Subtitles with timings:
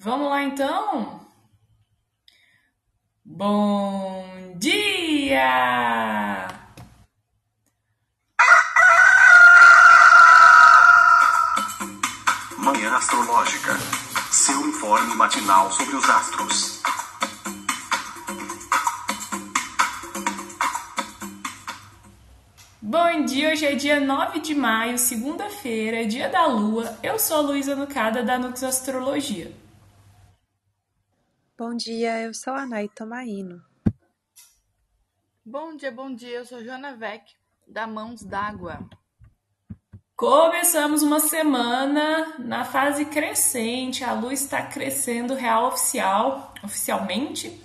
[0.00, 1.20] Vamos lá então?
[3.24, 6.46] Bom dia!
[12.58, 13.72] Manhã Astrológica.
[14.30, 16.80] Seu informe matinal sobre os astros.
[22.80, 26.96] Bom dia, hoje é dia 9 de maio, segunda-feira, dia da lua.
[27.02, 29.52] Eu sou a Luísa Nucada da Nux Astrologia.
[31.58, 33.60] Bom dia, eu sou a Nay Tomaino.
[35.44, 37.32] Bom dia, bom dia, eu sou Joana Vec,
[37.66, 38.88] da Mãos d'Água.
[40.14, 47.60] Começamos uma semana na fase crescente, a lua está crescendo real oficial, oficialmente,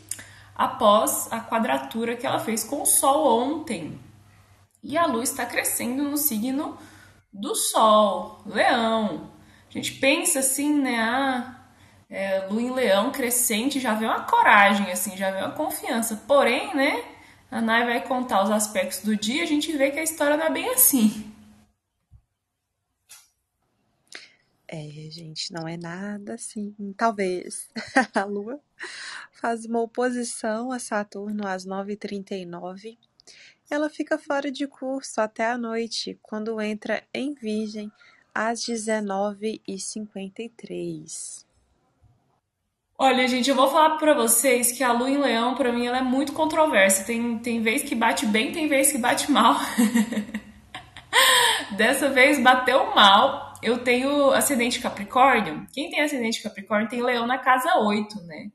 [0.55, 3.99] após a quadratura que ela fez com o Sol ontem.
[4.81, 6.79] E a lua está crescendo no signo
[7.31, 9.29] do Sol, Leão.
[9.69, 10.99] A gente pensa assim, né?
[10.99, 11.62] Ah,
[12.13, 16.15] é, lua em Leão crescente já vê uma coragem, assim, já vê uma confiança.
[16.27, 17.03] Porém, né?
[17.49, 20.45] A Nai vai contar os aspectos do dia, a gente vê que a história não
[20.45, 21.31] é bem assim.
[24.67, 26.75] É, gente, não é nada assim.
[26.97, 27.69] Talvez
[28.15, 28.59] a Lua
[29.31, 32.97] faz uma oposição a Saturno às 9h39
[33.73, 37.91] ela fica fora de curso até a noite, quando entra em Virgem
[38.33, 41.45] às 19h53.
[42.97, 45.97] Olha, gente, eu vou falar para vocês que a lua em leão, para mim, ela
[45.97, 47.03] é muito controversa.
[47.03, 49.55] Tem, tem vez que bate bem, tem vez que bate mal.
[51.75, 53.53] Dessa vez bateu mal.
[53.63, 55.65] Eu tenho ascendente Capricórnio.
[55.73, 58.49] Quem tem ascendente Capricórnio tem leão na casa 8, né?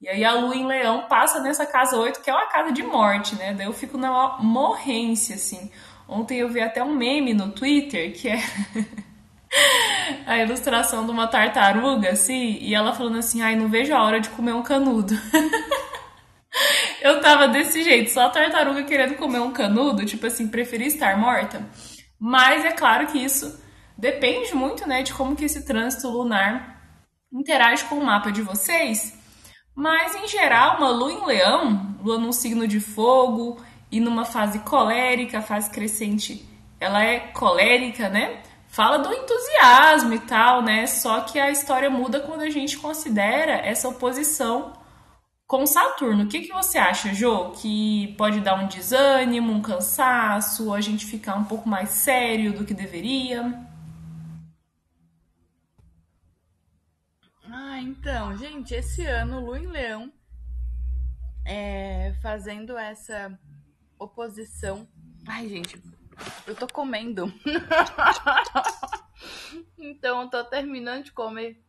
[0.00, 2.82] E aí a lua em leão passa nessa casa 8, que é uma casa de
[2.82, 3.54] morte, né?
[3.54, 5.70] Daí eu fico na morrência, assim.
[6.06, 8.38] Ontem eu vi até um meme no Twitter que é
[10.26, 14.20] a ilustração de uma tartaruga, assim, e ela falando assim, ai, não vejo a hora
[14.20, 15.14] de comer um canudo.
[17.02, 21.16] eu tava desse jeito, só a tartaruga querendo comer um canudo, tipo assim, preferi estar
[21.16, 21.66] morta.
[22.18, 23.62] Mas é claro que isso
[23.96, 26.78] depende muito, né, de como que esse trânsito lunar
[27.32, 29.16] interage com o mapa de vocês.
[29.74, 34.58] Mas, em geral, uma lua em leão, lua num signo de fogo e numa fase
[34.60, 36.44] colérica, fase crescente,
[36.80, 38.42] ela é colérica, né?
[38.78, 40.86] Fala do entusiasmo e tal, né?
[40.86, 44.72] Só que a história muda quando a gente considera essa oposição
[45.48, 46.22] com Saturno.
[46.22, 47.50] O que, que você acha, Jo?
[47.60, 52.64] Que pode dar um desânimo, um cansaço, a gente ficar um pouco mais sério do
[52.64, 53.52] que deveria?
[57.50, 60.12] Ah, então, gente, esse ano, Lu em Leão,
[61.44, 63.36] é, fazendo essa
[63.98, 64.86] oposição.
[65.26, 65.82] Ai, gente,
[66.46, 67.32] eu tô comendo.
[69.78, 71.62] então, eu tô terminando de comer.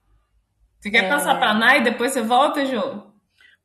[0.79, 1.09] Você quer é...
[1.09, 3.11] passar pra Nai e depois você volta, Jô?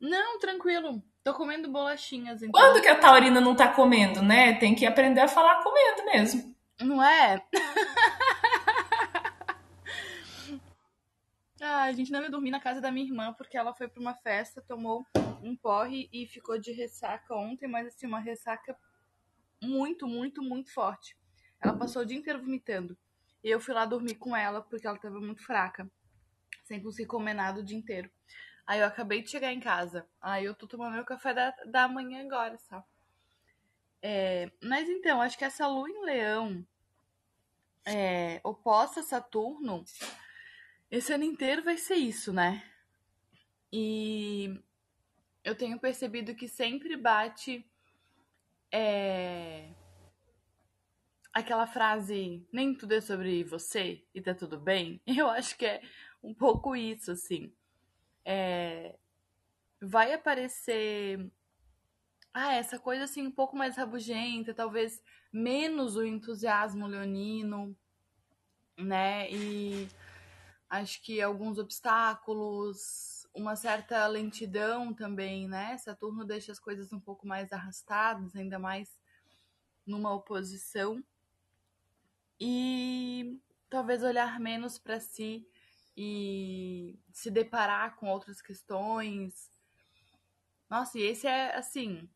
[0.00, 1.02] Não, tranquilo.
[1.22, 2.42] Tô comendo bolachinhas.
[2.42, 2.60] Então...
[2.60, 4.54] Quando que a Taurina não tá comendo, né?
[4.54, 6.54] Tem que aprender a falar comendo mesmo.
[6.80, 7.40] Não é?
[11.66, 13.98] Ah, a gente não ia dormir na casa da minha irmã porque ela foi para
[13.98, 15.02] uma festa, tomou
[15.42, 18.76] um porre e ficou de ressaca ontem, mas assim, uma ressaca
[19.64, 21.16] muito, muito, muito forte.
[21.60, 22.96] Ela passou o dia inteiro vomitando.
[23.42, 25.90] E eu fui lá dormir com ela porque ela tava muito fraca,
[26.64, 28.10] sem conseguir comer nada o dia inteiro.
[28.66, 30.08] Aí eu acabei de chegar em casa.
[30.20, 32.84] Aí eu tô tomando meu café da, da manhã agora, sabe?
[34.00, 36.66] É, mas então, acho que essa lua em leão
[37.86, 39.84] é, oposta a Saturno
[40.90, 42.62] esse ano inteiro vai ser isso, né?
[43.72, 44.62] E
[45.42, 47.68] eu tenho percebido que sempre bate
[48.76, 49.68] é,
[51.32, 55.00] aquela frase nem tudo é sobre você e tá tudo bem.
[55.06, 55.80] Eu acho que é
[56.20, 57.52] um pouco isso, assim.
[58.24, 58.96] É,
[59.80, 61.30] vai aparecer
[62.32, 65.00] ah, essa coisa assim um pouco mais rabugenta, talvez
[65.32, 67.76] menos o entusiasmo leonino,
[68.76, 69.30] né?
[69.30, 69.88] E
[70.68, 75.76] acho que alguns obstáculos, uma certa lentidão também, né?
[75.78, 78.96] Saturno deixa as coisas um pouco mais arrastadas, ainda mais
[79.86, 81.02] numa oposição.
[82.40, 83.38] E
[83.68, 85.46] talvez olhar menos para si
[85.96, 89.50] e se deparar com outras questões.
[90.70, 92.08] Nossa, e esse é, assim,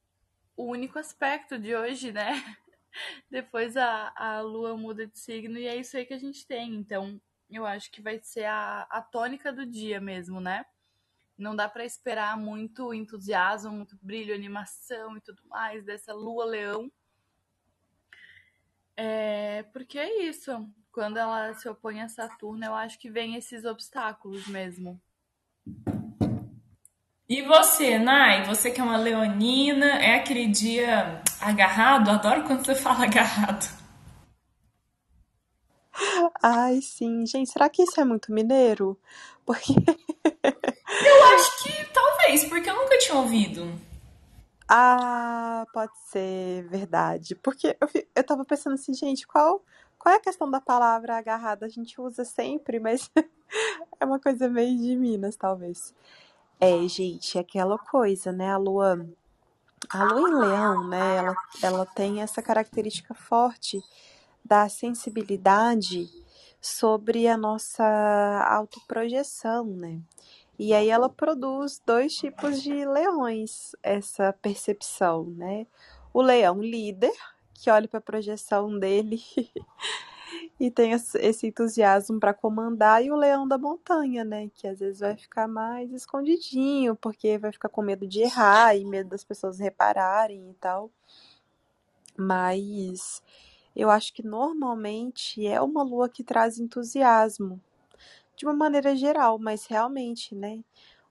[0.56, 2.32] o único aspecto de hoje, né?
[3.31, 6.75] Depois a, a lua muda de signo e é isso aí que a gente tem.
[6.75, 10.64] Então, eu acho que vai ser a, a tônica do dia mesmo, né?
[11.38, 16.90] Não dá para esperar muito entusiasmo, muito brilho, animação e tudo mais dessa lua leão.
[18.96, 20.69] É, porque é isso.
[20.90, 25.00] Quando ela se opõe a Saturno, eu acho que vem esses obstáculos mesmo.
[27.29, 28.44] E você, Nai?
[28.46, 32.11] Você que é uma leonina, é aquele dia agarrado?
[32.11, 33.69] Adoro quando você fala agarrado.
[36.43, 37.26] Ai, sim.
[37.26, 38.99] Gente, será que isso é muito mineiro?
[39.46, 39.75] Porque.
[42.28, 43.80] Talvez, porque eu nunca tinha ouvido.
[44.69, 47.34] Ah, pode ser verdade.
[47.34, 49.64] Porque eu, eu tava pensando assim, gente, qual,
[49.98, 51.64] qual é a questão da palavra agarrada?
[51.64, 53.10] A gente usa sempre, mas
[53.98, 55.94] é uma coisa meio de Minas, talvez.
[56.60, 58.52] É, gente, é aquela coisa, né?
[58.52, 59.08] A lua,
[59.88, 61.16] a lua em leão, né?
[61.16, 63.80] Ela, ela tem essa característica forte
[64.44, 66.06] da sensibilidade
[66.60, 67.86] sobre a nossa
[68.50, 70.02] autoprojeção, né?
[70.58, 75.69] E aí ela produz dois tipos de leões, essa percepção, né?
[76.12, 77.12] O leão líder,
[77.55, 79.22] que olha para a projeção dele
[80.58, 84.50] e tem esse entusiasmo para comandar, e o leão da montanha, né?
[84.52, 88.84] Que às vezes vai ficar mais escondidinho, porque vai ficar com medo de errar e
[88.84, 90.90] medo das pessoas repararem e tal.
[92.16, 93.22] Mas
[93.76, 97.61] eu acho que normalmente é uma lua que traz entusiasmo,
[98.38, 100.62] de uma maneira geral, mas realmente, né?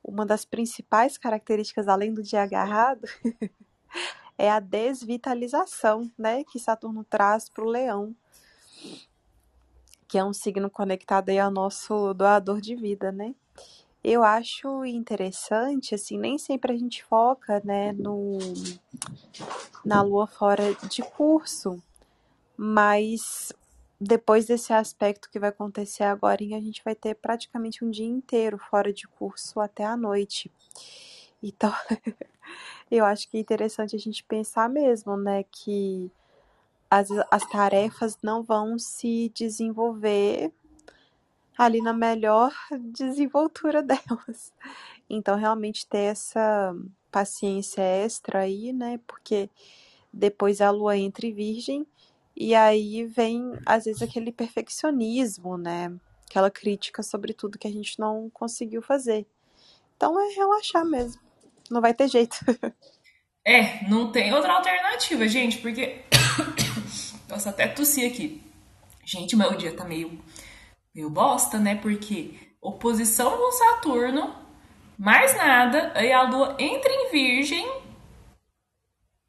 [0.01, 3.05] Uma das principais características, além do dia agarrado,
[4.37, 6.45] é a desvitalização, né?
[6.45, 8.15] Que Saturno traz para o leão,
[10.07, 13.35] que é um signo conectado aí ao nosso doador de vida, né?
[14.01, 18.37] Eu acho interessante, assim, nem sempre a gente foca, né, no,
[19.83, 21.83] na lua fora de curso,
[22.55, 23.51] mas
[23.99, 28.57] depois desse aspecto que vai acontecer agora, a gente vai ter praticamente um dia inteiro
[28.57, 30.51] fora de curso até a noite.
[31.41, 31.71] Então,
[32.91, 36.11] eu acho que é interessante a gente pensar mesmo, né, que
[36.89, 40.51] as, as tarefas não vão se desenvolver
[41.57, 42.53] ali na melhor
[42.93, 44.53] desenvoltura delas.
[45.09, 46.75] Então, realmente ter essa
[47.11, 49.49] paciência extra aí, né, porque
[50.13, 51.87] depois a lua entra em virgem
[52.39, 55.91] e aí vem, às vezes, aquele perfeccionismo, né?
[56.29, 59.25] Aquela crítica sobre tudo que a gente não conseguiu fazer.
[59.95, 61.19] Então é relaxar mesmo.
[61.71, 62.37] Não vai ter jeito.
[63.49, 66.03] É, não tem outra alternativa, gente, porque.
[67.29, 68.43] Nossa, até tossi aqui.
[69.05, 70.21] Gente, meu dia tá meio,
[70.93, 71.75] meio bosta, né?
[71.75, 74.35] Porque oposição com Saturno,
[74.97, 77.65] mais nada, aí a Lua entra em Virgem,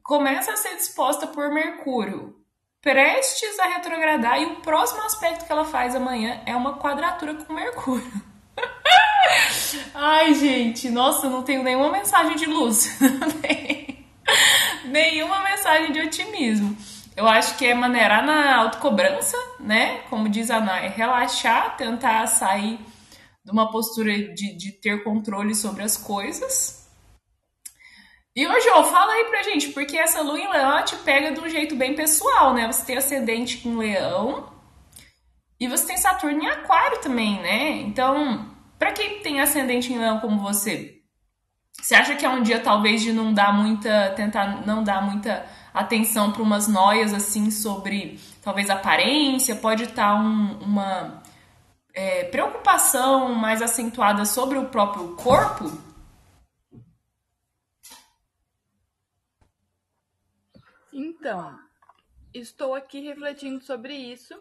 [0.02, 2.37] começa a ser disposta por Mercúrio,
[2.80, 7.52] prestes a retrogradar, e o próximo aspecto que ela faz amanhã é uma quadratura com
[7.52, 8.12] Mercúrio.
[9.94, 12.98] Ai, gente, nossa, não tenho nenhuma mensagem de luz.
[14.84, 16.76] nenhuma mensagem de otimismo.
[17.16, 20.02] Eu acho que é maneirar na autocobrança, né?
[20.08, 22.78] Como diz a Nay, relaxar, tentar sair
[23.44, 26.77] de uma postura de, de ter controle sobre as coisas.
[28.38, 31.40] E ô Jô, fala aí pra gente, porque essa lua em leão te pega de
[31.40, 32.70] um jeito bem pessoal, né?
[32.70, 34.48] Você tem ascendente com leão
[35.58, 37.70] e você tem Saturno em aquário também, né?
[37.78, 38.48] Então,
[38.78, 41.00] pra quem tem ascendente em leão como você,
[41.82, 45.44] você acha que é um dia talvez de não dar muita, tentar não dar muita
[45.74, 51.24] atenção para umas noias assim sobre talvez aparência, pode estar um, uma
[51.92, 55.87] é, preocupação mais acentuada sobre o próprio corpo?
[60.98, 61.56] Então,
[62.34, 64.34] estou aqui refletindo sobre isso.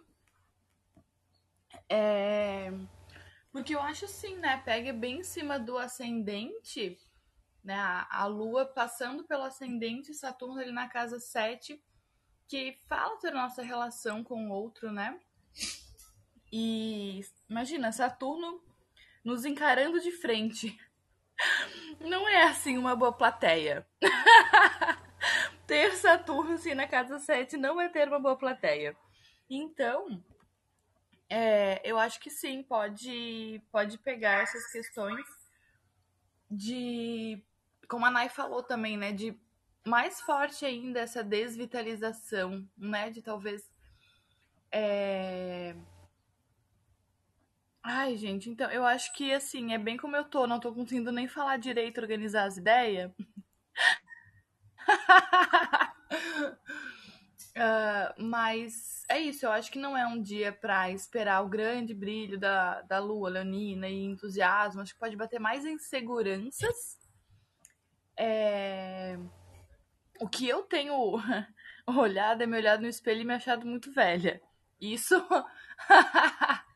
[1.87, 2.71] É...
[3.51, 4.57] Porque eu acho assim, né?
[4.65, 6.99] Pega bem em cima do ascendente,
[7.63, 7.75] né?
[7.75, 11.79] A, a Lua passando pelo ascendente, Saturno ali na casa 7,
[12.47, 15.19] que fala da nossa relação com o outro, né?
[16.51, 18.63] E imagina, Saturno
[19.23, 20.75] nos encarando de frente.
[22.01, 23.87] Não é assim uma boa plateia.
[25.67, 28.95] ter Saturno assim na casa 7 não é ter uma boa plateia.
[29.49, 30.23] Então,
[31.29, 35.25] é, eu acho que sim, pode, pode pegar essas questões
[36.49, 37.43] de,
[37.87, 39.37] como a Nai falou também, né, de
[39.85, 43.69] mais forte ainda essa desvitalização, né, de talvez
[44.71, 45.75] é...
[47.83, 51.11] Ai, gente, então eu acho que assim, é bem como eu tô, não tô conseguindo
[51.11, 53.11] nem falar direito, organizar as ideias.
[57.55, 61.93] Uh, mas é isso, eu acho que não é um dia para esperar o grande
[61.93, 64.81] brilho da, da lua leonina e entusiasmo.
[64.81, 66.97] Acho que pode bater mais em seguranças.
[68.17, 69.17] É...
[70.19, 70.93] O que eu tenho
[71.87, 74.41] olhado é me olhado no espelho e me achado muito velha.
[74.79, 75.15] Isso.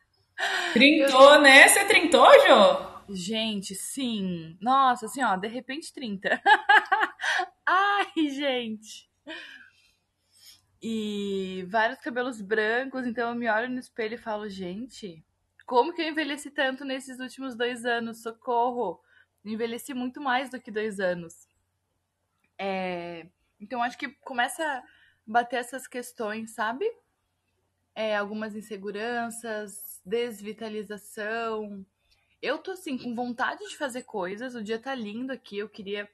[0.72, 1.68] Trintou, né?
[1.68, 2.92] Você trintou, Jô?
[3.14, 4.56] Gente, sim.
[4.60, 6.40] Nossa, assim, ó, de repente 30.
[7.66, 9.10] Ai, gente.
[10.82, 15.24] E vários cabelos brancos, então eu me olho no espelho e falo, gente,
[15.64, 18.22] como que eu envelheci tanto nesses últimos dois anos?
[18.22, 19.00] Socorro!
[19.44, 21.46] Envelheci muito mais do que dois anos.
[22.58, 23.28] É...
[23.60, 24.82] Então acho que começa a
[25.26, 26.84] bater essas questões, sabe?
[27.94, 31.86] É, algumas inseguranças, desvitalização.
[32.40, 34.54] Eu tô assim, com vontade de fazer coisas.
[34.54, 35.58] O dia tá lindo aqui.
[35.58, 36.10] Eu queria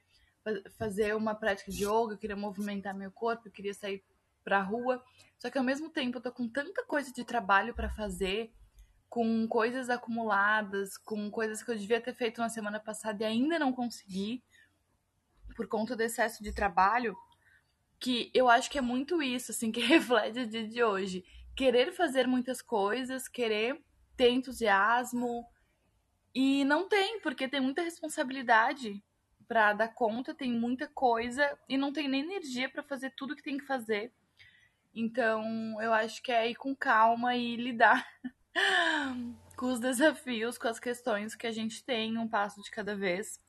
[0.77, 4.03] fazer uma prática de yoga, eu queria movimentar meu corpo, eu queria sair
[4.43, 5.03] pra rua.
[5.37, 8.51] Só que ao mesmo tempo eu tô com tanta coisa de trabalho para fazer,
[9.07, 13.57] com coisas acumuladas, com coisas que eu devia ter feito na semana passada e ainda
[13.57, 14.43] não consegui
[15.55, 17.15] por conta do excesso de trabalho,
[17.99, 21.23] que eu acho que é muito isso, assim, que reflete o dia de hoje.
[21.55, 23.81] Querer fazer muitas coisas, querer
[24.15, 25.45] ter entusiasmo
[26.33, 29.03] e não tem, porque tem muita responsabilidade
[29.49, 33.41] para dar conta, tem muita coisa e não tem nem energia para fazer tudo que
[33.41, 34.13] tem que fazer.
[34.93, 35.43] Então,
[35.81, 38.07] eu acho que é ir com calma e lidar
[39.57, 43.39] com os desafios, com as questões que a gente tem, um passo de cada vez,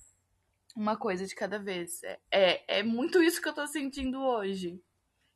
[0.75, 2.03] uma coisa de cada vez.
[2.03, 4.83] É, é, é muito isso que eu tô sentindo hoje.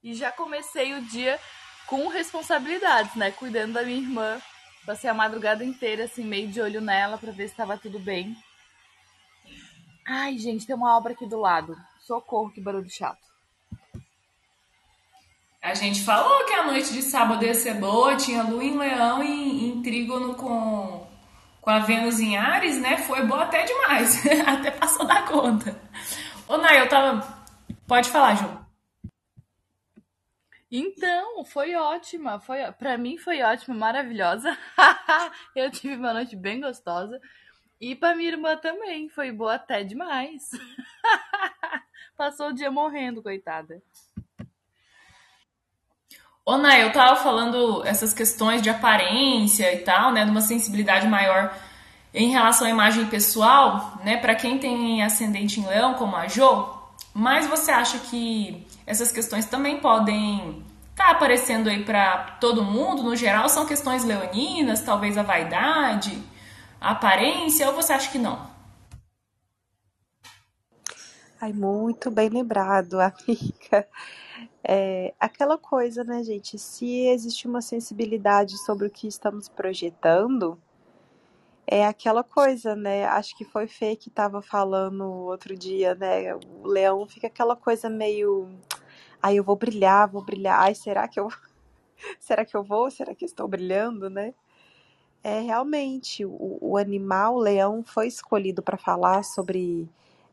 [0.02, 1.38] E já comecei o dia
[1.87, 3.30] com responsabilidades, né?
[3.30, 4.40] Cuidando da minha irmã.
[4.87, 8.35] Passei a madrugada inteira, assim, meio de olho nela para ver se estava tudo bem.
[10.07, 11.77] Ai, gente, tem uma obra aqui do lado.
[12.01, 13.25] Socorro, que barulho chato.
[15.63, 19.25] A gente falou que a noite de sábado ia ser boa, tinha Lua em Leão
[19.25, 21.07] e em Trígono com,
[21.59, 22.99] com a Vênus em Ares, né?
[22.99, 25.75] Foi boa até demais, até passou da conta.
[26.47, 27.43] Ô, Nay, eu tava.
[27.87, 28.65] Pode falar, Ju.
[30.71, 32.39] Então, foi ótima.
[32.41, 34.59] Foi, para mim foi ótima, maravilhosa.
[35.57, 37.19] eu tive uma noite bem gostosa.
[37.81, 40.50] E pra minha irmã também, foi boa até demais.
[42.16, 43.83] Passou o dia morrendo, coitada.
[46.47, 51.09] Ô, Nay, eu tava falando essas questões de aparência e tal, né, de uma sensibilidade
[51.09, 51.57] maior
[52.12, 56.69] em relação à imagem pessoal, né, para quem tem ascendente em leão, como a Jo,
[57.14, 63.02] mas você acha que essas questões também podem estar tá aparecendo aí para todo mundo,
[63.02, 66.23] no geral, são questões leoninas, talvez a vaidade,
[66.91, 68.53] aparência, ou você acha que não?
[71.41, 73.87] Ai, muito bem lembrado, amiga.
[74.62, 76.59] É aquela coisa, né, gente?
[76.59, 80.59] Se existe uma sensibilidade sobre o que estamos projetando,
[81.67, 83.05] é aquela coisa, né?
[83.07, 86.35] Acho que foi Fê que estava falando outro dia, né?
[86.35, 88.49] O leão fica aquela coisa meio.
[89.23, 90.61] Ai, eu vou brilhar, vou brilhar.
[90.61, 91.29] Ai, será que eu.
[92.21, 92.91] será que eu vou?
[92.91, 94.35] Será que estou brilhando, né?
[95.25, 99.88] É realmente o, o animal, o leão, foi escolhido para falar sobre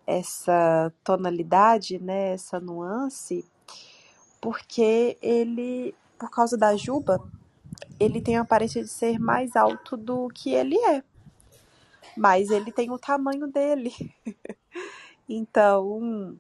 [0.06, 2.34] essa tonalidade, né?
[2.34, 3.44] Essa nuance
[4.42, 7.24] porque ele, por causa da juba,
[8.00, 11.04] ele tem a aparência de ser mais alto do que ele é.
[12.18, 13.94] Mas ele tem o tamanho dele.
[15.30, 16.36] então,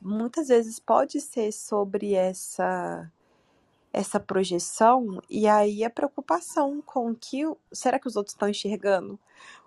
[0.00, 3.10] muitas vezes pode ser sobre essa
[3.92, 9.18] essa projeção e aí a preocupação com que será que os outros estão enxergando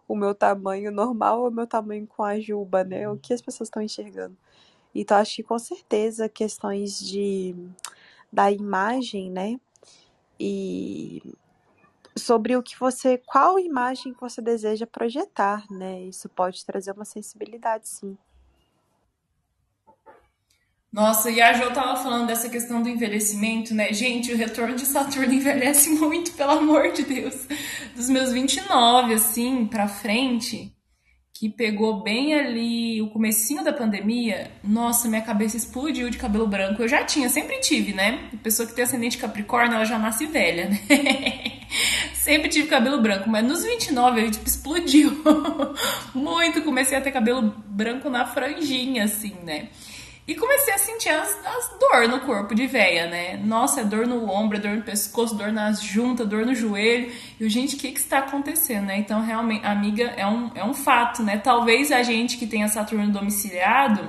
[0.08, 3.10] o meu tamanho normal ou o meu tamanho com a juba, né?
[3.10, 4.38] O que as pessoas estão enxergando?
[4.94, 7.56] Então, acho que com certeza questões de
[8.32, 9.60] da imagem, né?
[10.40, 11.22] E
[12.18, 16.02] sobre o que você, qual imagem você deseja projetar, né?
[16.04, 18.18] Isso pode trazer uma sensibilidade, sim.
[20.96, 23.92] Nossa, e a Jo tava falando dessa questão do envelhecimento, né?
[23.92, 27.36] Gente, o retorno de Saturno envelhece muito, pelo amor de Deus.
[27.94, 30.74] Dos meus 29, assim, pra frente,
[31.34, 36.82] que pegou bem ali o comecinho da pandemia, nossa, minha cabeça explodiu de cabelo branco.
[36.82, 38.30] Eu já tinha, sempre tive, né?
[38.34, 40.80] A pessoa que tem ascendente Capricórnio, ela já nasce velha, né?
[42.16, 45.12] sempre tive cabelo branco, mas nos 29 ele tipo explodiu
[46.16, 49.68] muito, comecei a ter cabelo branco na franjinha assim, né?
[50.28, 53.38] E comecei a sentir as, as dor no corpo de véia, né?
[53.38, 57.12] Nossa, é dor no ombro, é dor no pescoço, dor nas juntas, dor no joelho.
[57.40, 58.98] E eu, gente, o que que está acontecendo, né?
[58.98, 61.38] Então, realmente, amiga, é um, é um fato, né?
[61.38, 64.02] Talvez a gente que tenha Saturno domiciliado,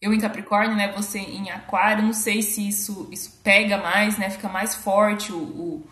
[0.00, 0.90] eu em Capricórnio, né?
[0.96, 4.28] Você em Aquário, não sei se isso, isso pega mais, né?
[4.28, 5.86] Fica mais forte o, o,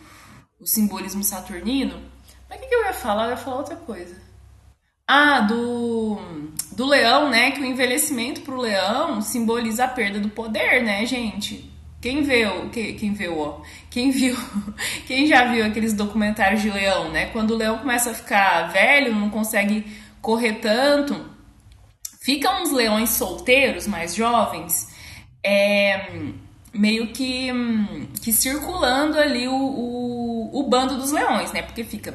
[0.59, 2.03] o simbolismo saturnino.
[2.49, 3.27] Mas o que, que eu ia falar?
[3.27, 4.28] Eu ia falar outra coisa.
[5.11, 6.19] Ah, do,
[6.77, 7.51] do leão, né?
[7.53, 11.73] Que o envelhecimento para o leão simboliza a perda do poder, né, gente?
[11.99, 14.37] Quem viu, quem, quem viu, ó, quem viu,
[15.09, 17.27] quem já viu aqueles documentários de leão, né?
[17.27, 19.85] Quando o leão começa a ficar velho, não consegue
[20.21, 21.19] correr tanto,
[22.21, 24.89] ficam uns leões solteiros, mais jovens,
[25.43, 26.21] é,
[26.73, 27.49] meio que,
[28.23, 31.63] que circulando ali o, o, o bando dos leões, né?
[31.63, 32.15] Porque fica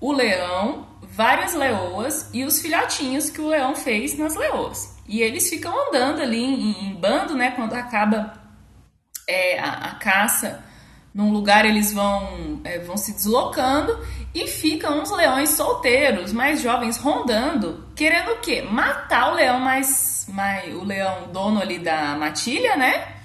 [0.00, 4.96] o leão, várias leoas e os filhotinhos que o leão fez nas leoas.
[5.08, 7.52] E eles ficam andando ali em, em bando, né?
[7.52, 8.34] Quando acaba
[9.26, 10.64] é, a, a, caça
[11.14, 13.98] num lugar, eles vão, é, vão se deslocando
[14.34, 18.60] e ficam uns leões solteiros, mais jovens, rondando, querendo o quê?
[18.60, 23.15] Matar o leão mais, mais o leão dono ali da matilha, né?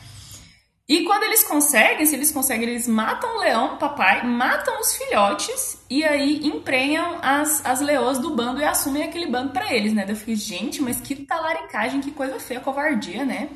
[0.92, 5.82] E quando eles conseguem, se eles conseguem, eles matam o leão, papai, matam os filhotes
[5.90, 10.06] e aí emprenham as, as leoas do bando e assumem aquele bando para eles, né?
[10.06, 13.52] Eu fiquei, gente, mas que talaricagem, que coisa feia, covardia, né?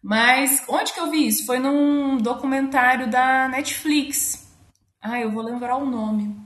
[0.00, 1.44] Mas onde que eu vi isso?
[1.44, 4.48] Foi num documentário da Netflix.
[5.02, 6.40] Ah, eu vou lembrar o nome.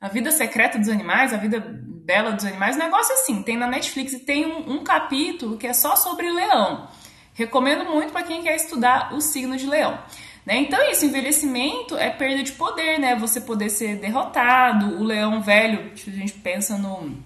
[0.00, 3.42] A Vida Secreta dos Animais, A Vida Bela dos Animais, um negócio assim.
[3.42, 6.88] Tem na Netflix e tem um, um capítulo que é só sobre leão.
[7.34, 9.98] Recomendo muito para quem quer estudar o signo de leão.
[10.44, 10.56] Né?
[10.58, 13.14] Então, isso, envelhecimento é perda de poder, né?
[13.16, 15.00] Você poder ser derrotado.
[15.00, 17.16] O leão velho, a gente pensa no.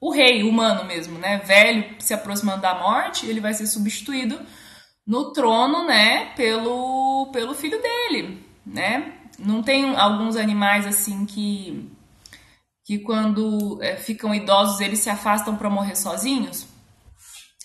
[0.00, 1.38] O rei humano mesmo, né?
[1.38, 4.38] Velho se aproximando da morte, ele vai ser substituído
[5.06, 6.26] no trono, né?
[6.36, 9.14] Pelo, pelo filho dele, né?
[9.38, 11.90] Não tem alguns animais assim que
[12.84, 16.66] que quando é, ficam idosos eles se afastam para morrer sozinhos?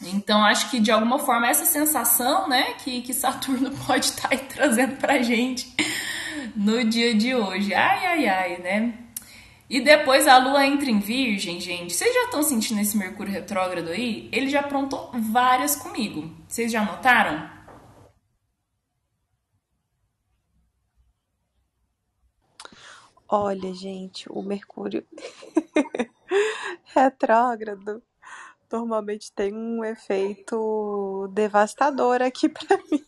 [0.01, 4.37] Então, acho que de alguma forma essa sensação, né, que, que Saturno pode estar tá
[4.37, 5.73] trazendo pra gente
[6.55, 7.73] no dia de hoje.
[7.73, 8.93] Ai, ai, ai, né?
[9.69, 11.93] E depois a Lua entra em Virgem, gente.
[11.93, 14.29] Vocês já estão sentindo esse Mercúrio retrógrado aí?
[14.31, 16.31] Ele já aprontou várias comigo.
[16.47, 17.49] Vocês já notaram?
[23.27, 25.05] Olha, gente, o Mercúrio
[26.95, 28.01] retrógrado
[28.71, 33.05] normalmente tem um efeito devastador aqui para mim.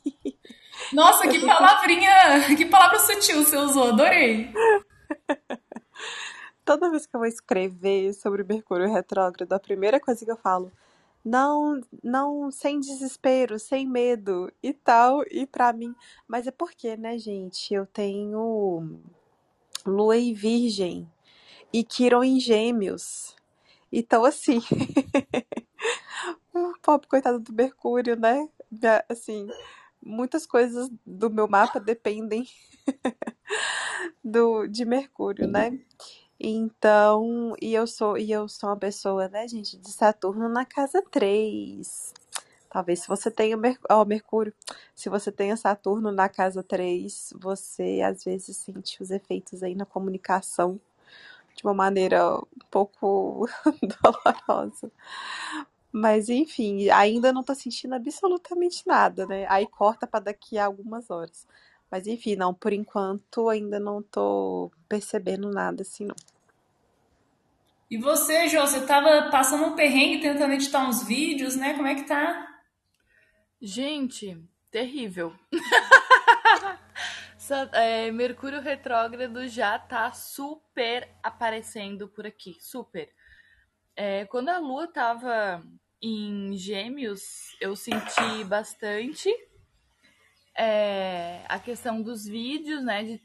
[0.93, 4.51] Nossa, que palavrinha, que palavra sutil você usou, adorei.
[6.63, 10.71] Toda vez que eu vou escrever sobre Mercúrio retrógrado, a primeira coisa que eu falo,
[11.23, 15.93] não, não, sem desespero, sem medo e tal, e para mim,
[16.27, 18.99] mas é porque, né, gente, eu tenho
[19.85, 21.11] Lua em Virgem
[21.73, 23.35] e Quiron em Gêmeos.
[23.91, 24.59] Então, assim,
[26.53, 28.47] o pobre coitado do Mercúrio, né?
[29.07, 29.47] Assim,
[30.01, 32.47] muitas coisas do meu mapa dependem
[34.23, 35.79] do de Mercúrio, né?
[36.39, 41.01] Então, e eu sou e eu sou uma pessoa, né, gente, de Saturno na casa
[41.11, 42.13] 3.
[42.69, 43.57] Talvez se você tenha
[43.89, 44.53] oh, Mercúrio,
[44.95, 49.85] se você tenha Saturno na casa 3, você às vezes sente os efeitos aí na
[49.85, 50.79] comunicação
[51.59, 53.47] de uma maneira um pouco
[54.01, 54.89] dolorosa.
[55.91, 59.45] Mas enfim, ainda não tô sentindo absolutamente nada, né?
[59.49, 61.45] Aí corta para daqui a algumas horas.
[61.91, 66.15] Mas enfim, não, por enquanto ainda não tô percebendo nada assim, não.
[67.91, 71.73] E você, Jô, você tava passando um perrengue tentando editar uns vídeos, né?
[71.73, 72.47] Como é que tá?
[73.59, 74.41] Gente,
[74.71, 75.33] terrível.
[77.73, 83.09] é, Mercúrio retrógrado já tá super aparecendo por aqui, super.
[83.95, 85.63] É, quando a Lua tava
[86.01, 89.29] em Gêmeos, eu senti bastante
[90.57, 93.03] é, a questão dos vídeos, né?
[93.03, 93.21] De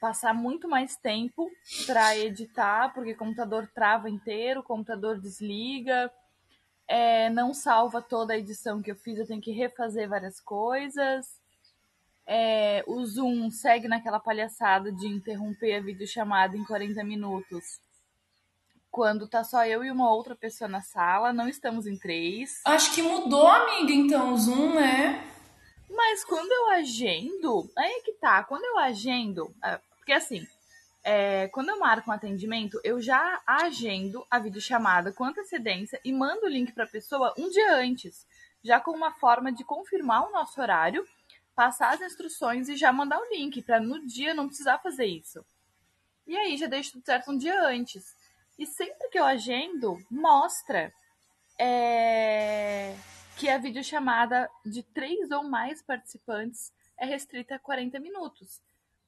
[0.00, 1.50] passar muito mais tempo
[1.86, 6.10] para editar, porque o computador trava inteiro, o computador desliga,
[6.88, 11.40] é, não salva toda a edição que eu fiz, eu tenho que refazer várias coisas.
[12.26, 17.80] É, o Zoom segue naquela palhaçada de interromper a videochamada em 40 minutos.
[18.90, 22.60] Quando tá só eu e uma outra pessoa na sala, não estamos em três.
[22.64, 25.22] Acho que mudou, amiga, então, o Zoom, né?
[25.88, 30.46] Mas quando eu agendo, aí é que tá, quando eu agendo, é, porque assim,
[31.04, 36.46] é, quando eu marco um atendimento, eu já agendo a videochamada com antecedência e mando
[36.46, 38.26] o link para a pessoa um dia antes,
[38.62, 41.06] já com uma forma de confirmar o nosso horário
[41.56, 45.44] passar as instruções e já mandar o link, para no dia não precisar fazer isso.
[46.26, 48.14] E aí já deixo tudo certo um dia antes.
[48.58, 50.92] E sempre que eu agendo, mostra
[51.58, 52.94] é,
[53.38, 58.60] que a videochamada de três ou mais participantes é restrita a 40 minutos.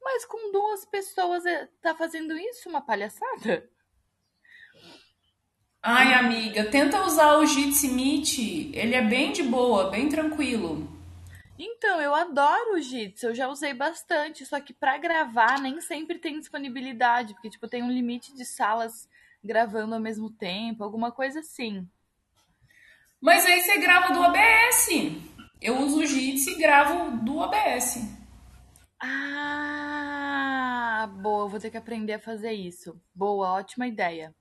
[0.02, 3.68] Mas com duas pessoas é, tá fazendo isso uma palhaçada?
[5.82, 8.38] Ai, amiga, tenta usar o Jitsi Meet.
[8.74, 10.97] Ele é bem de boa, bem tranquilo.
[11.58, 16.20] Então, eu adoro o Jitsi, eu já usei bastante, só que para gravar nem sempre
[16.20, 19.08] tem disponibilidade, porque tipo tem um limite de salas
[19.42, 21.84] gravando ao mesmo tempo, alguma coisa assim.
[23.20, 24.88] Mas aí você grava do OBS.
[25.60, 27.98] Eu uso o Jitsi e gravo do OBS.
[29.00, 29.88] Ah,
[31.20, 33.00] boa, vou ter que aprender a fazer isso.
[33.12, 34.32] Boa, ótima ideia.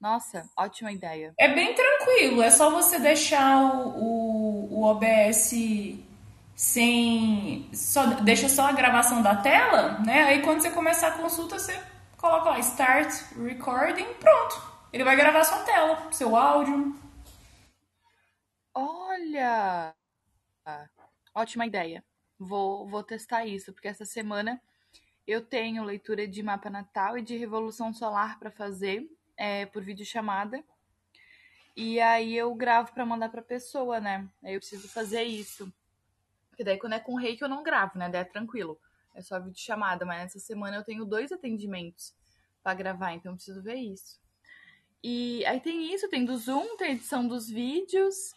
[0.00, 1.34] Nossa, ótima ideia.
[1.38, 5.52] É bem tranquilo, é só você deixar o, o, o OBS
[6.56, 7.68] sem.
[7.74, 10.24] Só, deixa só a gravação da tela, né?
[10.24, 11.78] Aí quando você começar a consulta, você
[12.16, 14.74] coloca lá Start Recording, pronto.
[14.90, 16.98] Ele vai gravar sua tela, seu áudio.
[18.74, 19.94] Olha!
[21.34, 22.02] Ótima ideia.
[22.38, 24.60] Vou, vou testar isso, porque essa semana
[25.26, 30.64] eu tenho leitura de mapa natal e de revolução solar para fazer é, por videochamada.
[31.76, 34.26] E aí eu gravo para mandar pra pessoa, né?
[34.42, 35.70] Aí eu preciso fazer isso.
[36.56, 38.08] Porque daí quando é com reiki eu não gravo, né?
[38.08, 38.80] Daí é tranquilo.
[39.14, 40.06] É só videochamada.
[40.06, 42.14] Mas nessa semana eu tenho dois atendimentos
[42.62, 44.18] para gravar, então eu preciso ver isso.
[45.04, 48.34] E aí tem isso, tem do Zoom, tem edição dos vídeos.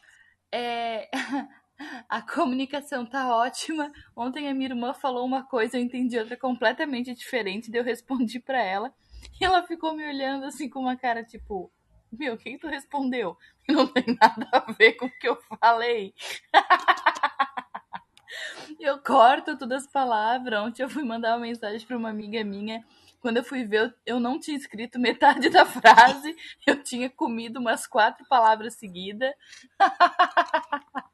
[0.51, 1.09] É...
[2.09, 3.89] a comunicação tá ótima.
[4.13, 8.37] Ontem a minha irmã falou uma coisa, eu entendi outra completamente diferente, daí eu respondi
[8.37, 8.93] para ela.
[9.39, 11.71] E ela ficou me olhando assim com uma cara tipo,
[12.11, 13.37] meu, quem tu respondeu?
[13.65, 16.13] Não tem nada a ver com o que eu falei.
[18.79, 20.59] eu corto todas as palavras.
[20.59, 22.83] Ontem eu fui mandar uma mensagem para uma amiga minha.
[23.19, 26.35] Quando eu fui ver, eu não tinha escrito metade da frase.
[26.65, 29.33] Eu tinha comido umas quatro palavras seguidas.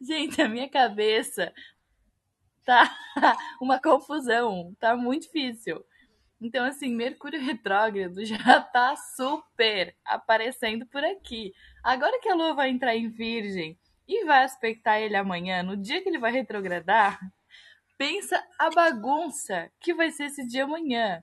[0.00, 1.52] Gente, a minha cabeça
[2.64, 2.90] tá
[3.60, 4.74] uma confusão.
[4.78, 5.84] Tá muito difícil.
[6.40, 11.52] Então, assim, Mercúrio retrógrado já tá super aparecendo por aqui.
[11.82, 16.02] Agora que a Lua vai entrar em Virgem e vai aspectar ele amanhã, no dia
[16.02, 17.18] que ele vai retrogradar,
[17.98, 21.22] pensa a bagunça que vai ser esse dia amanhã.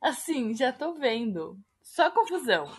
[0.00, 1.58] Assim, já tô vendo.
[1.82, 2.70] Só confusão.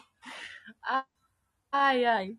[1.72, 2.38] Ai, ai.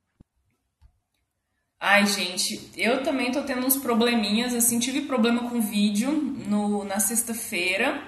[1.79, 7.01] Ai, gente, eu também tô tendo uns probleminhas, assim, tive problema com vídeo no, na
[7.01, 8.03] sexta-feira.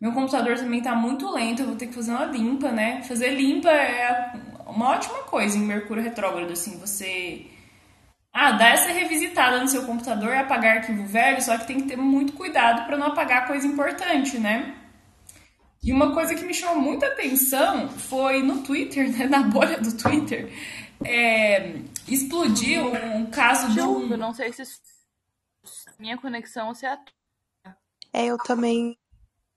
[0.00, 3.02] Meu computador também tá muito lento, eu vou ter que fazer uma limpa, né?
[3.02, 4.32] Fazer limpa é
[4.66, 7.46] uma ótima coisa em Mercúrio retrógrado, assim, você
[8.32, 11.88] ah, dá essa revisitada no seu computador e apagar arquivo velho, só que tem que
[11.88, 14.76] ter muito cuidado para não apagar coisa importante, né?
[15.82, 19.96] E uma coisa que me chamou muita atenção foi no Twitter, né, na bolha do
[19.96, 20.52] Twitter,
[21.04, 24.06] é, explodiu um caso de um...
[24.16, 24.62] Não sei se
[25.98, 26.98] minha conexão ou se é a
[28.12, 28.98] É, eu também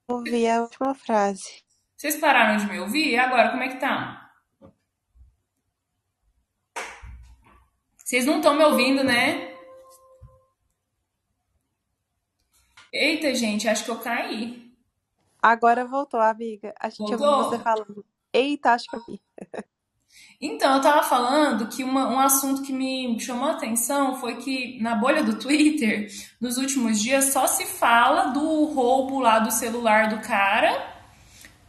[0.07, 1.61] ouvi a última frase.
[1.95, 3.11] Vocês pararam de me ouvir?
[3.11, 4.22] E agora, como é que tá?
[8.13, 9.55] Vocês não estão me ouvindo, né?
[12.93, 14.71] Eita, gente, acho que eu caí.
[15.41, 16.75] Agora voltou, amiga.
[16.79, 17.27] A gente Voltou?
[17.27, 18.05] ouviu você falando.
[18.31, 19.19] Eita, acho que eu vi.
[20.39, 24.79] Então, eu tava falando que uma- um assunto que me chamou a atenção foi que
[24.79, 26.07] na bolha do Twitter,
[26.39, 30.87] nos últimos dias, só se fala do roubo lá do celular do cara,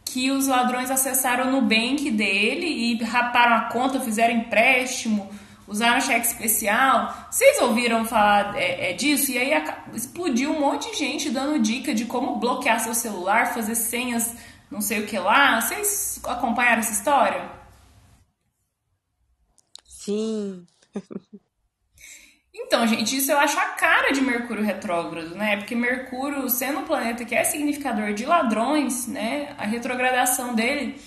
[0.05, 5.27] que os ladrões acessaram no bank dele e raparam a conta, fizeram empréstimo,
[5.67, 7.27] usaram cheque especial.
[7.29, 9.31] Vocês ouviram falar é, é, disso?
[9.31, 9.51] E aí
[9.93, 14.35] explodiu um monte de gente dando dica de como bloquear seu celular, fazer senhas,
[14.69, 15.61] não sei o que lá.
[15.61, 17.49] Vocês acompanharam essa história?
[19.83, 20.65] Sim.
[22.57, 25.57] Então, gente, isso eu acho a cara de Mercúrio retrógrado, né?
[25.57, 29.53] Porque Mercúrio, sendo um planeta que é significador de ladrões, né?
[29.57, 30.99] A retrogradação dele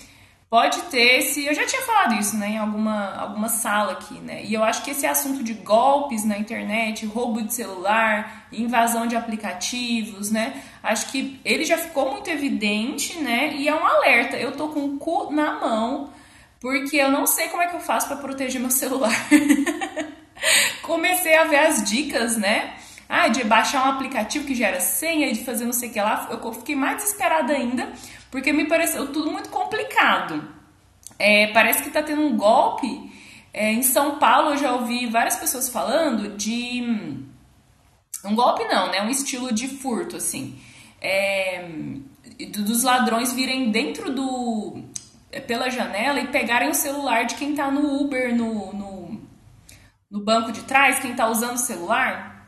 [0.49, 1.45] pode ter esse.
[1.45, 2.49] Eu já tinha falado isso, né?
[2.51, 4.43] Em alguma, alguma sala aqui, né?
[4.43, 9.15] E eu acho que esse assunto de golpes na internet, roubo de celular, invasão de
[9.15, 10.61] aplicativos, né?
[10.81, 13.53] Acho que ele já ficou muito evidente, né?
[13.53, 14.37] E é um alerta.
[14.37, 16.11] Eu tô com o cu na mão,
[16.59, 19.13] porque eu não sei como é que eu faço para proteger meu celular.
[20.81, 22.73] comecei a ver as dicas, né?
[23.11, 26.29] Ah, de baixar um aplicativo que gera senha, de fazer não sei o que lá.
[26.29, 27.91] Eu fiquei mais desesperada ainda,
[28.29, 30.47] porque me pareceu tudo muito complicado.
[31.17, 33.11] É, parece que tá tendo um golpe.
[33.51, 36.83] É, em São Paulo eu já ouvi várias pessoas falando de.
[38.23, 39.01] Um golpe não, né?
[39.01, 40.59] Um estilo de furto, assim.
[41.01, 41.67] É,
[42.49, 44.83] dos ladrões virem dentro do.
[45.47, 48.99] pela janela e pegarem o celular de quem tá no Uber, no, no
[50.09, 52.38] no banco de trás, quem tá usando o celular,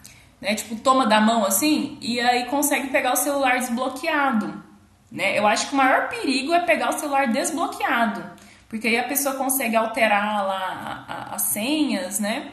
[0.41, 0.55] né?
[0.55, 4.63] Tipo, toma da mão assim, e aí consegue pegar o celular desbloqueado,
[5.11, 5.37] né?
[5.37, 8.23] Eu acho que o maior perigo é pegar o celular desbloqueado,
[8.67, 12.51] porque aí a pessoa consegue alterar lá as senhas, né?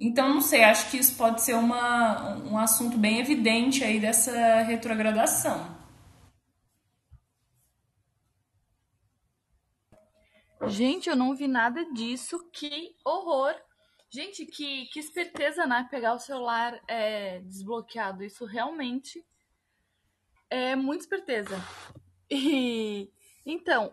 [0.00, 4.62] Então, não sei, acho que isso pode ser uma, um assunto bem evidente aí dessa
[4.62, 5.76] retrogradação.
[10.68, 12.38] Gente, eu não vi nada disso.
[12.52, 13.54] Que horror!
[14.10, 15.86] Gente, que, que esperteza, né?
[15.90, 18.24] Pegar o celular é, desbloqueado.
[18.24, 19.24] Isso realmente
[20.48, 21.56] é muito esperteza.
[22.30, 23.10] E
[23.44, 23.92] então,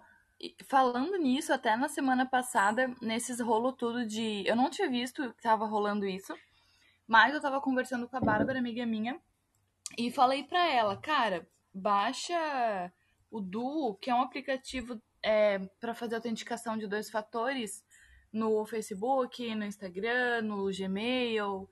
[0.68, 4.44] falando nisso, até na semana passada, nesses rolo tudo de.
[4.46, 6.34] Eu não tinha visto que tava rolando isso,
[7.08, 9.20] mas eu tava conversando com a Bárbara, amiga minha,
[9.98, 12.92] e falei pra ela, cara, baixa
[13.32, 17.84] o Duo, que é um aplicativo é, para fazer autenticação de dois fatores
[18.32, 21.70] no Facebook, no Instagram, no Gmail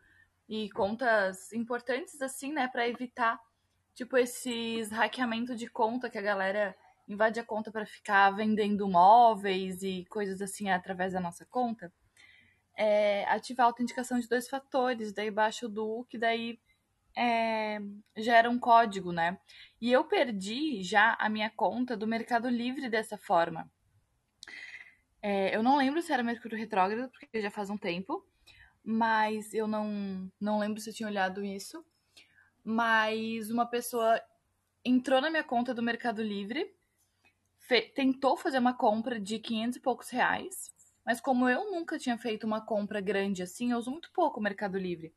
[0.47, 3.39] e contas importantes assim, né, para evitar
[3.93, 6.75] tipo esses hackeamento de conta que a galera
[7.07, 11.91] invade a conta para ficar vendendo móveis e coisas assim através da nossa conta,
[12.75, 16.59] é, ativar a autenticação de dois fatores, daí baixa o do que daí
[17.15, 17.79] é,
[18.17, 19.37] gera um código, né?
[19.79, 23.69] E eu perdi já a minha conta do Mercado Livre dessa forma.
[25.25, 28.27] É, eu não lembro se era Mercúrio retrógrado, porque já faz um tempo,
[28.83, 31.83] mas eu não, não lembro se eu tinha olhado isso.
[32.63, 34.21] Mas uma pessoa
[34.83, 36.69] entrou na minha conta do Mercado Livre
[37.95, 40.71] tentou fazer uma compra de 500 e poucos reais,
[41.05, 44.43] mas como eu nunca tinha feito uma compra grande assim, eu uso muito pouco o
[44.43, 45.13] Mercado Livre.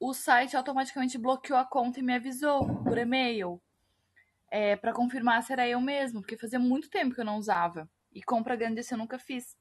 [0.00, 3.60] O site automaticamente bloqueou a conta e me avisou por e-mail
[4.50, 7.88] é, para confirmar se era eu mesmo, porque fazia muito tempo que eu não usava.
[8.14, 9.56] E compra grande assim eu nunca fiz.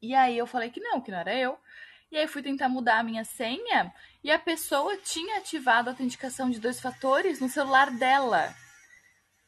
[0.00, 1.58] E aí eu falei que não, que não era eu.
[2.10, 6.50] E aí fui tentar mudar a minha senha e a pessoa tinha ativado a autenticação
[6.50, 8.54] de dois fatores no celular dela.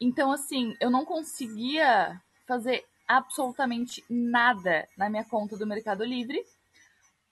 [0.01, 6.45] Então, assim, eu não conseguia fazer absolutamente nada na minha conta do Mercado Livre,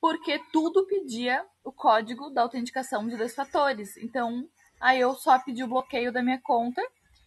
[0.01, 3.97] porque tudo pedia o código da autenticação de dois fatores.
[3.97, 4.49] Então,
[4.81, 6.81] aí eu só pedi o bloqueio da minha conta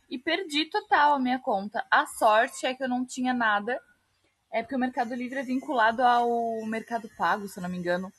[0.09, 1.85] e perdi total a minha conta.
[1.91, 3.79] A sorte é que eu não tinha nada,
[4.51, 8.11] é porque o Mercado Livre é vinculado ao Mercado Pago, se eu não me engano.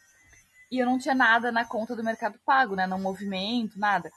[0.71, 2.87] E eu não tinha nada na conta do Mercado Pago, né?
[2.87, 4.11] No movimento, nada.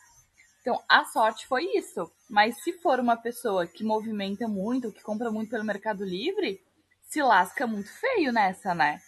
[0.59, 2.11] Então, a sorte foi isso.
[2.29, 6.61] Mas se for uma pessoa que movimenta muito, que compra muito pelo Mercado Livre,
[7.03, 9.01] se lasca muito feio nessa, né?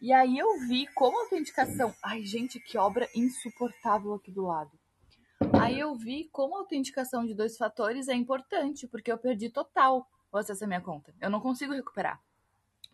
[0.00, 1.94] E aí eu vi como a autenticação.
[2.02, 4.70] Ai, gente, que obra insuportável aqui do lado.
[5.60, 10.08] Aí eu vi como a autenticação de dois fatores é importante, porque eu perdi total
[10.30, 11.14] o acesso à minha conta.
[11.20, 12.20] Eu não consigo recuperar.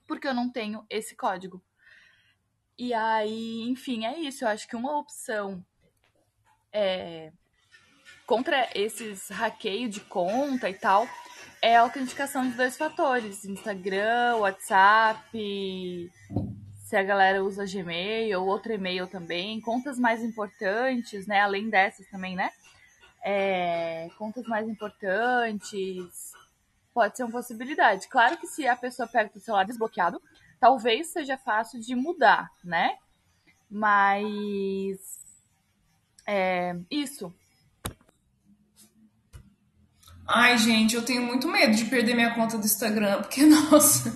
[0.06, 1.62] Porque eu não tenho esse código.
[2.78, 4.44] E aí, enfim, é isso.
[4.44, 5.64] Eu acho que uma opção
[6.72, 7.32] é,
[8.26, 11.06] contra esses hackeios de conta e tal,
[11.60, 16.10] é a autenticação de dois fatores: Instagram, WhatsApp,
[16.90, 21.38] se a galera usa Gmail ou outro e-mail também, contas mais importantes, né?
[21.38, 22.50] Além dessas também, né?
[23.22, 26.32] É, contas mais importantes,
[26.92, 28.08] pode ser uma possibilidade.
[28.08, 30.20] Claro que se a pessoa pega o celular desbloqueado,
[30.58, 32.96] talvez seja fácil de mudar, né?
[33.70, 35.20] Mas
[36.26, 37.32] é, isso.
[40.26, 44.12] Ai, gente, eu tenho muito medo de perder minha conta do Instagram, porque, nossa,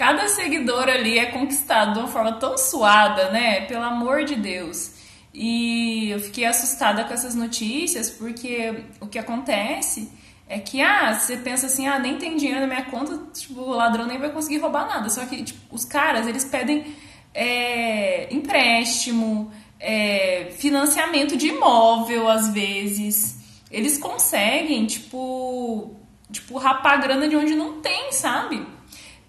[0.00, 3.66] cada seguidor ali é conquistado de uma forma tão suada, né?
[3.66, 4.92] Pelo amor de Deus.
[5.34, 10.10] E eu fiquei assustada com essas notícias, porque o que acontece
[10.48, 13.72] é que, ah, você pensa assim, ah, nem tem dinheiro na minha conta, tipo, o
[13.72, 15.10] ladrão nem vai conseguir roubar nada.
[15.10, 16.96] Só que, tipo, os caras, eles pedem
[17.34, 23.38] é, empréstimo, é, financiamento de imóvel, às vezes
[23.70, 25.94] eles conseguem, tipo,
[26.32, 28.66] tipo, rapar grana de onde não tem, sabe?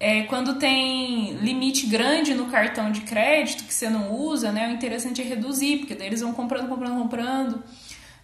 [0.03, 4.67] É, quando tem limite grande no cartão de crédito que você não usa, né?
[4.67, 7.63] O interessante é reduzir, porque daí eles vão comprando, comprando, comprando,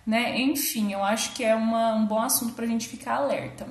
[0.04, 0.42] né?
[0.42, 3.68] Enfim, eu acho que é uma, um bom assunto pra gente ficar alerta.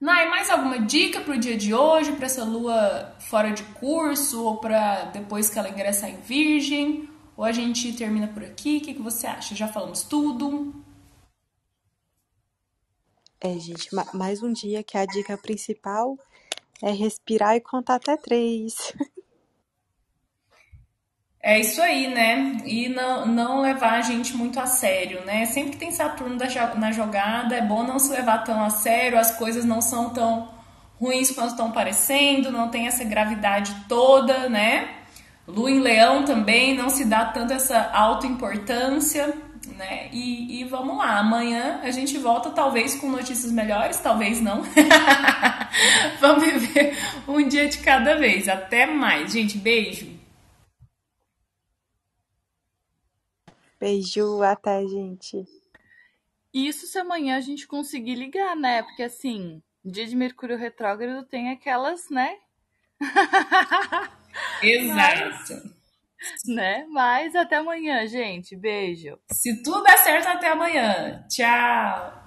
[0.00, 4.56] Nai, mais alguma dica pro dia de hoje, para essa lua fora de curso, ou
[4.56, 7.08] para depois que ela ingressar em virgem?
[7.36, 8.78] Ou a gente termina por aqui?
[8.78, 9.54] O que, que você acha?
[9.54, 10.74] Já falamos tudo?
[13.40, 16.18] É, gente, mais um dia que a dica principal
[16.82, 18.94] é respirar e contar até três.
[21.46, 22.56] É isso aí, né?
[22.64, 25.44] E não, não levar a gente muito a sério, né?
[25.44, 26.38] Sempre que tem Saturno
[26.78, 30.48] na jogada, é bom não se levar tão a sério, as coisas não são tão
[30.98, 34.88] ruins quanto estão parecendo, não tem essa gravidade toda, né?
[35.46, 39.34] Lua em Leão também não se dá tanto essa autoimportância
[39.66, 40.08] né?
[40.12, 44.62] E, e vamos lá, amanhã a gente volta talvez com notícias melhores, talvez não.
[46.20, 46.96] vamos viver
[47.26, 48.48] um dia de cada vez.
[48.48, 49.58] Até mais, gente.
[49.58, 50.08] Beijo.
[53.78, 55.44] Beijo, até, gente.
[56.52, 58.82] Isso se amanhã a gente conseguir ligar, né?
[58.82, 62.36] Porque assim, dia de Mercúrio retrógrado tem aquelas, né?
[64.62, 65.83] Exato.
[66.46, 66.86] né?
[66.90, 68.56] Mas até amanhã, gente.
[68.56, 69.18] Beijo.
[69.30, 71.24] Se tudo der certo, até amanhã.
[71.28, 72.23] Tchau.